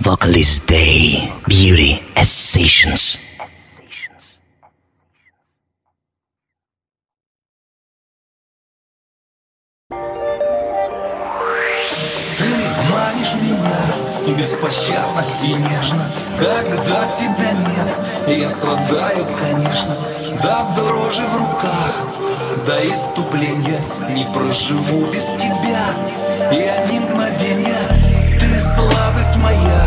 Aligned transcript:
Vocalist 0.00 0.64
Day. 0.68 1.32
Beauty 1.48 2.00
as 2.14 2.30
Sessions. 2.30 3.18
Ты 12.36 12.44
манишь 12.92 13.34
меня 13.42 14.36
беспощадно 14.38 15.24
и 15.42 15.54
нежно 15.54 16.08
Когда 16.38 17.12
тебя 17.12 17.52
нет, 17.52 18.38
я 18.38 18.48
страдаю, 18.50 19.26
конечно 19.36 19.96
Да 20.40 20.72
дрожи 20.76 21.24
в 21.24 21.36
руках, 21.36 22.04
до 22.64 22.86
иступления 22.88 23.80
Не 24.10 24.24
проживу 24.32 25.06
без 25.12 25.26
тебя, 25.32 25.86
я 26.52 26.86
ни 26.86 27.00
мгновения 27.00 28.17
Ты 28.58 28.64
сладость 28.64 29.36
моя 29.36 29.84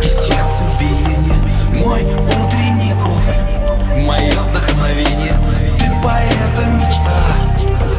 и 0.00 0.06
сердце 0.06 0.64
биение 0.78 1.34
Мой 1.72 2.04
утренний 2.04 2.92
кофе, 2.92 3.34
мое 4.06 4.40
вдохновение. 4.40 5.36
Ты 5.80 5.90
поэта 6.00 6.64
мечта 6.76 7.18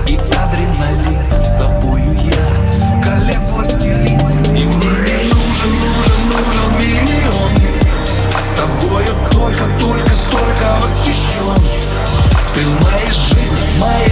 и 0.08 0.16
адреналин. 0.16 1.44
С 1.44 1.52
тобою 1.52 2.14
я 2.14 3.04
колец 3.04 3.52
властелин. 3.52 4.22
И 4.56 4.64
мне 4.64 4.64
не 4.64 5.34
нужен, 5.34 5.74
нужен, 5.76 6.22
нужен 6.30 6.70
миллион. 6.80 7.52
Тобою 8.56 9.14
только, 9.32 9.66
только, 9.82 10.12
только 10.32 10.80
восхищен. 10.82 11.62
Ты 12.56 12.64
в 12.64 12.84
моей 12.86 13.12
жизни, 13.12 13.60
моей 13.78 14.09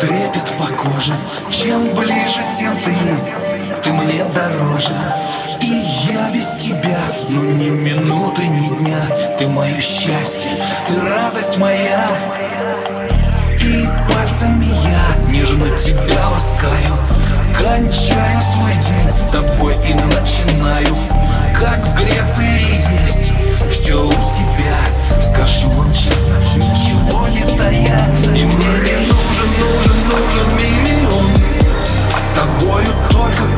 трепет 0.00 0.54
по 0.58 0.66
коже. 0.66 1.14
Чем 1.50 1.94
ближе, 1.94 2.42
тем 2.58 2.76
ты, 2.84 2.94
ты 3.82 3.92
мне 3.92 4.24
дороже. 4.34 4.94
И 5.60 5.82
я 6.12 6.30
без 6.30 6.54
тебя, 6.56 6.98
ну 7.28 7.42
ни 7.52 7.70
минуты, 7.70 8.46
ни 8.46 8.68
дня. 8.76 9.00
Ты 9.38 9.46
мое 9.48 9.80
счастье, 9.80 10.50
ты 10.86 11.00
радость 11.00 11.58
моя. 11.58 12.06
И 13.60 13.88
пальцами 14.12 14.66
я 14.66 15.32
нежно 15.32 15.68
тебя 15.78 16.28
ласкаю. 16.28 16.94
Кончаю 17.56 18.40
свой 18.42 18.74
день 18.74 19.32
тобой 19.32 19.74
и 19.84 19.94
начинаю 19.94 20.96
Как 21.58 21.84
в 21.86 21.94
Греции 21.96 23.02
есть. 23.04 23.32
Все 23.70 24.06
у 24.06 24.12
тебя 24.12 24.78
Скажу 25.20 25.68
вам 25.70 25.92
честно, 25.92 26.36
ничего 26.56 27.26
не 27.28 27.42
тая. 27.56 28.08
И 28.26 28.44
мне 28.44 28.46
не 28.46 29.06
нужен, 29.06 29.50
нужен, 29.58 29.98
нужен 30.08 30.48
миллион 30.56 31.32
Тобою 32.34 32.94
только, 33.10 33.42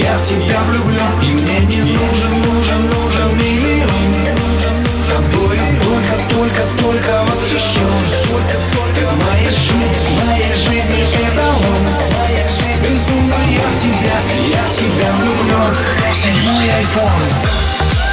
я 0.00 0.16
в 0.16 0.22
тебя 0.22 0.60
влюблен 0.68 1.20
И 1.22 1.34
мне 1.34 1.58
не 1.60 1.82
нужен, 1.82 2.42
нужен, 2.42 2.86
нужен 2.90 3.36
миллион. 3.36 4.14
Тобою 5.08 5.60
только, 5.82 6.14
только, 6.34 6.62
только 6.82 7.24
восхищен 7.24 8.02
Ты 8.94 9.06
в 9.06 9.26
моей 9.26 9.48
жизни, 9.48 9.98
в 10.08 10.26
моей 10.26 10.54
жизни 10.54 11.04
эталон 11.04 11.82
Безумно 12.82 13.34
я 13.50 13.66
в 13.68 13.76
тебя, 13.80 14.16
я 14.48 14.62
в 14.62 14.76
тебя 14.76 15.12
влюблен 15.18 15.74
Седьмой 16.12 16.70
айфон 16.76 18.09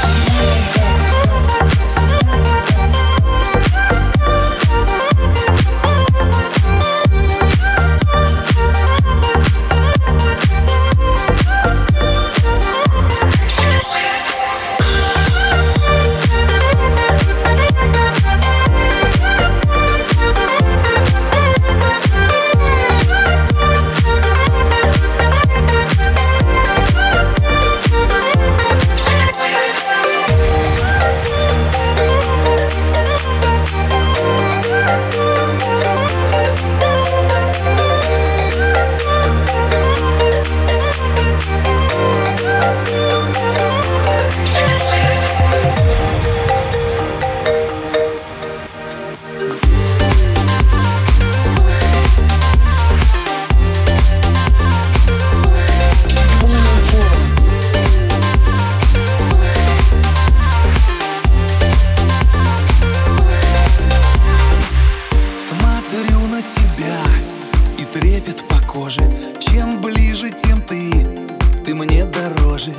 дороже 72.58 72.74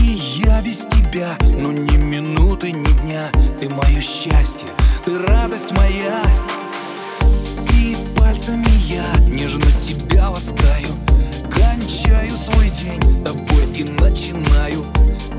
И 0.00 0.40
я 0.44 0.62
без 0.62 0.86
тебя, 0.86 1.36
ну 1.40 1.72
ни 1.72 1.96
минуты, 1.96 2.72
ни 2.72 2.92
дня. 3.02 3.30
Ты 3.60 3.68
мое 3.68 4.00
счастье, 4.00 4.68
ты 5.04 5.18
радость 5.18 5.72
моя. 5.72 6.22
И 7.72 7.96
пальцами 8.16 8.66
я 8.86 9.04
нежно 9.28 9.66
тебя 9.80 10.30
ласкаю. 10.30 10.88
Кончаю 11.50 12.30
свой 12.36 12.70
день 12.70 13.24
тобой 13.24 13.64
и 13.74 13.84
начинаю. 14.00 14.84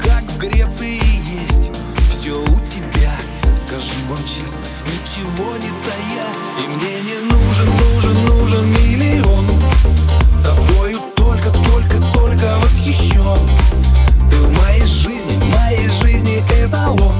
Как 0.01 0.23
в 0.23 0.37
Греции 0.37 0.99
есть 1.45 1.71
все 2.11 2.33
у 2.33 2.59
тебя. 2.65 3.15
Скажу 3.55 3.95
вам 4.09 4.19
честно, 4.19 4.61
ничего 4.87 5.55
не 5.57 5.69
тая. 5.85 6.27
И 6.59 6.67
мне 6.75 7.01
не 7.01 7.19
нужен, 7.21 7.67
нужен, 7.93 8.25
нужен 8.25 8.65
миллион. 8.71 9.47
Только, 10.43 10.78
восхищен 12.89 13.49
Ты 14.29 14.37
в 14.37 14.57
моей 14.57 14.85
жизни, 14.85 15.33
в 15.33 15.55
моей 15.55 15.89
жизни 15.89 16.43
эталон 16.49 17.13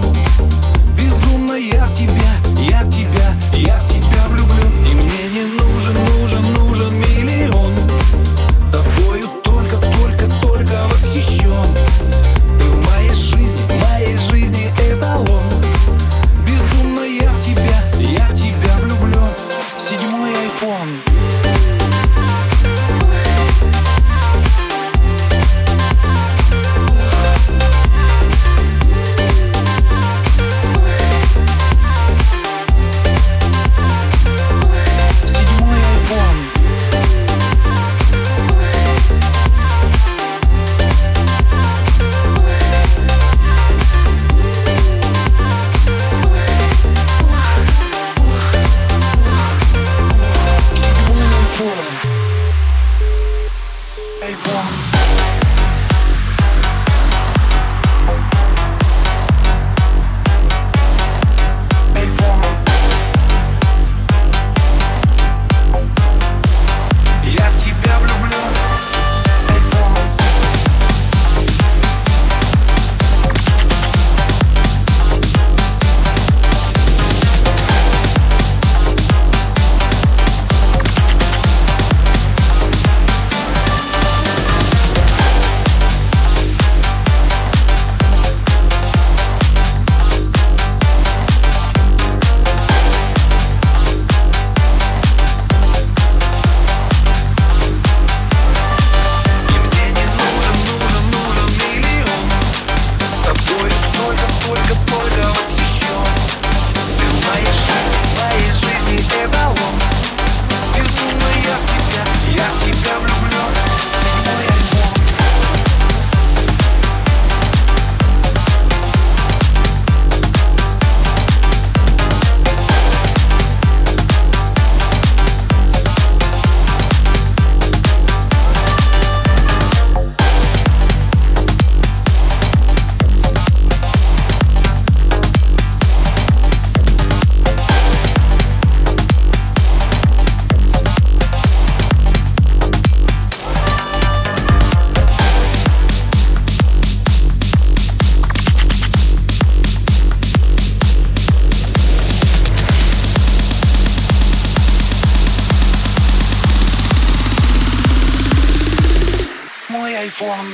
warm. 160.29 160.50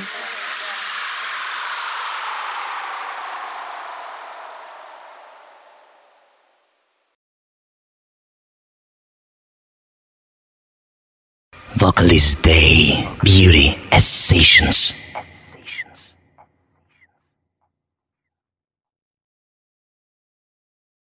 Vocalist 11.75 12.41
Day, 12.41 13.07
beauty 13.21 13.77
as 13.91 14.07
sessions. 14.07 15.04